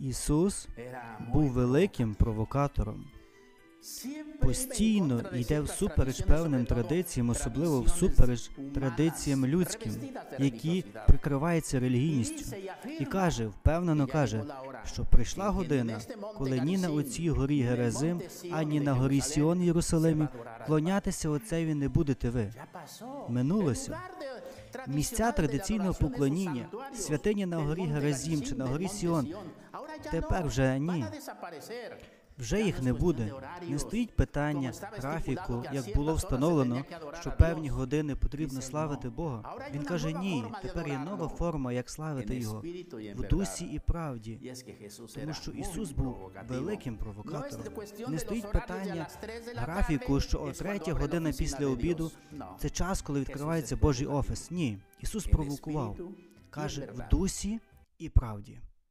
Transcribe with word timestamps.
Ісус 0.00 0.68
був 1.32 1.50
великим 1.50 2.14
провокатором. 2.14 3.04
Постійно 4.40 5.24
йде 5.34 5.60
всупереч 5.60 6.20
певним 6.20 6.66
традиціям, 6.66 7.30
особливо 7.30 7.80
всупереч 7.80 8.50
традиціям 8.74 9.46
людським, 9.46 9.92
які 10.38 10.84
прикриваються 11.06 11.80
релігійністю, 11.80 12.56
і 13.00 13.04
каже, 13.04 13.46
впевнено 13.46 14.06
каже, 14.06 14.44
що 14.86 15.04
прийшла 15.04 15.50
година, 15.50 16.00
коли 16.38 16.60
ні 16.60 16.78
на 16.78 16.90
оцій 16.90 17.30
горі 17.30 17.62
Герезим, 17.62 18.20
ані 18.50 18.80
на 18.80 18.92
горі 18.92 19.20
Сіон 19.20 19.62
Єрусалимі 19.62 20.28
клонятися 20.66 21.28
отцеві 21.28 21.74
не 21.74 21.88
будете 21.88 22.30
ви. 22.30 22.52
Минулося. 23.28 23.98
Місця 24.86 25.32
традиційного 25.32 25.94
поклоніння, 25.94 26.66
святині 26.94 27.46
на 27.46 27.56
горі 27.58 27.82
Геразім 27.82 28.42
чи 28.42 28.54
на 28.54 28.66
горі 28.66 28.88
Сіон, 28.88 29.34
тепер 30.10 30.46
вже 30.46 30.78
ні. 30.78 31.04
Вже 32.38 32.62
їх 32.62 32.82
не 32.82 32.92
буде. 32.92 33.32
Не 33.68 33.78
стоїть 33.78 34.16
питання 34.16 34.72
графіку, 34.80 35.64
як 35.72 35.84
було 35.94 36.14
встановлено, 36.14 36.84
що 37.20 37.32
певні 37.38 37.68
години 37.68 38.16
потрібно 38.16 38.60
славити 38.60 39.10
Бога. 39.10 39.56
Він 39.74 39.82
каже: 39.82 40.12
ні, 40.12 40.44
тепер 40.62 40.88
є 40.88 40.98
нова 40.98 41.28
форма, 41.28 41.72
як 41.72 41.90
славити 41.90 42.36
його 42.36 42.62
в 43.16 43.28
дусі 43.28 43.64
і 43.64 43.78
правді. 43.78 44.54
Тому 45.14 45.32
що 45.34 45.50
Ісус 45.50 45.90
був 45.90 46.32
великим 46.48 46.96
провокатором. 46.96 47.66
Не 48.08 48.18
стоїть 48.18 48.52
питання 48.52 49.08
графіку, 49.56 50.20
що 50.20 50.40
о 50.40 50.52
третя 50.52 50.92
година 50.92 51.32
після 51.38 51.66
обіду 51.66 52.10
це 52.58 52.70
час, 52.70 53.02
коли 53.02 53.20
відкривається 53.20 53.76
Божий 53.76 54.06
офіс. 54.06 54.50
Ні, 54.50 54.78
Ісус 55.00 55.26
провокував. 55.26 55.96
Каже 56.50 56.88
в 56.94 57.08
дусі 57.10 57.60
і 57.98 58.08
правді. 58.08 58.60